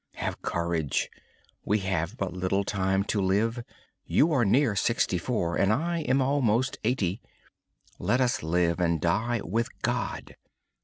Have 0.15 0.41
courage. 0.41 1.11
We 1.63 1.77
have 1.81 2.17
but 2.17 2.33
little 2.33 2.63
time 2.63 3.03
to 3.03 3.21
live. 3.21 3.63
You 4.03 4.33
are 4.33 4.43
nearly 4.43 4.75
sixty 4.77 5.19
four, 5.19 5.55
and 5.57 5.71
I 5.71 5.99
am 5.99 6.23
almost 6.23 6.79
eighty. 6.83 7.21
Let 7.99 8.19
us 8.19 8.41
live 8.41 8.79
and 8.79 8.99
die 8.99 9.41
with 9.43 9.67
God. 9.83 10.37